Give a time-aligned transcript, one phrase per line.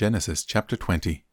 [0.00, 1.26] Genesis chapter 20.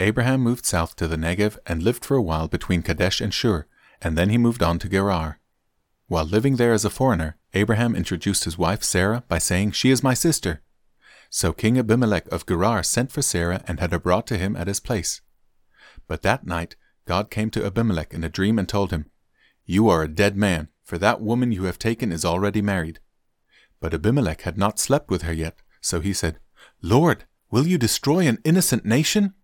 [0.00, 3.66] Abraham moved south to the Negev and lived for a while between Kadesh and Shur,
[4.00, 5.40] and then he moved on to Gerar.
[6.06, 10.02] While living there as a foreigner, Abraham introduced his wife Sarah by saying, She is
[10.02, 10.62] my sister.
[11.28, 14.68] So King Abimelech of Gerar sent for Sarah and had her brought to him at
[14.68, 15.20] his place.
[16.06, 19.10] But that night God came to Abimelech in a dream and told him,
[19.66, 23.00] You are a dead man, for that woman you have taken is already married.
[23.80, 26.38] But Abimelech had not slept with her yet, so he said,
[26.80, 29.34] Lord, will you destroy an innocent nation?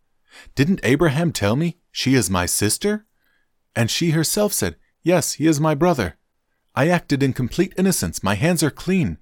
[0.54, 3.06] Didn't Abraham tell me, She is my sister?
[3.76, 6.16] And she herself said, Yes, he is my brother.
[6.74, 9.18] I acted in complete innocence, my hands are clean.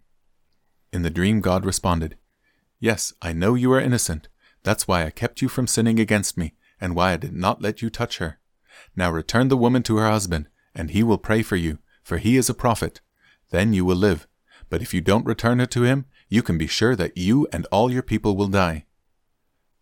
[0.92, 2.16] In the dream, God responded,
[2.80, 4.28] Yes, I know you are innocent.
[4.62, 7.82] That's why I kept you from sinning against me, and why I did not let
[7.82, 8.38] you touch her.
[8.96, 12.36] Now return the woman to her husband, and he will pray for you, for he
[12.36, 13.00] is a prophet.
[13.50, 14.26] Then you will live.
[14.68, 17.66] But if you don't return her to him, you can be sure that you and
[17.66, 18.86] all your people will die.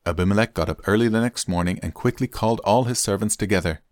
[0.05, 3.83] Abimelech got up early the next morning and quickly called all his servants together.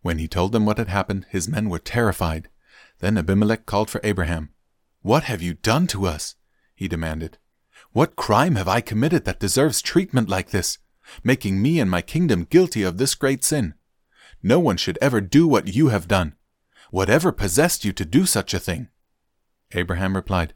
[0.00, 2.48] When he told them what had happened, his men were terrified.
[3.00, 4.48] Then Abimelech called for Abraham.
[5.02, 6.36] What have you done to us?
[6.74, 7.36] he demanded.
[7.92, 10.78] What crime have I committed that deserves treatment like this,
[11.22, 13.74] making me and my kingdom guilty of this great sin?
[14.42, 16.34] No one should ever do what you have done.
[16.90, 18.88] Whatever possessed you to do such a thing?
[19.72, 20.54] Abraham replied,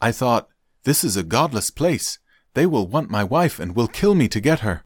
[0.00, 0.48] I thought,
[0.84, 2.18] This is a godless place.
[2.54, 4.84] They will want my wife and will kill me to get her.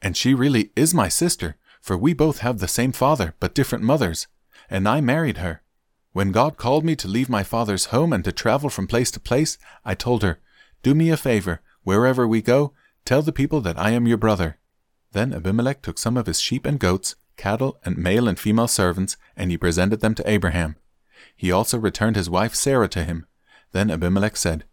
[0.00, 3.84] And she really is my sister, for we both have the same father, but different
[3.84, 4.26] mothers,
[4.70, 5.62] and I married her.
[6.12, 9.20] When God called me to leave my father's home and to travel from place to
[9.20, 10.38] place, I told her,
[10.82, 12.72] Do me a favor, wherever we go,
[13.04, 14.58] tell the people that I am your brother.
[15.12, 19.16] Then Abimelech took some of his sheep and goats, cattle, and male and female servants,
[19.36, 20.76] and he presented them to Abraham.
[21.36, 23.26] He also returned his wife Sarah to him.
[23.74, 24.64] Then Abimelech said,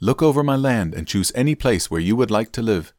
[0.00, 2.92] Look over my land and choose any place where you would like to live.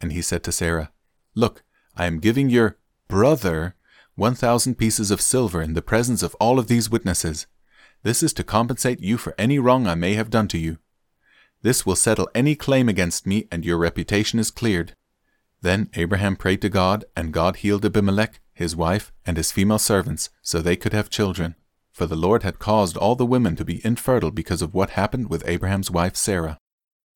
[0.00, 0.92] And he said to Sarah,
[1.34, 1.64] Look,
[1.96, 2.76] I am giving your
[3.08, 3.74] brother
[4.14, 7.48] one thousand pieces of silver in the presence of all of these witnesses.
[8.04, 10.78] This is to compensate you for any wrong I may have done to you.
[11.62, 14.94] This will settle any claim against me, and your reputation is cleared.
[15.62, 20.30] Then Abraham prayed to God, and God healed Abimelech, his wife, and his female servants,
[20.42, 21.56] so they could have children.
[21.98, 25.28] For the Lord had caused all the women to be infertile because of what happened
[25.28, 26.56] with Abraham's wife Sarah.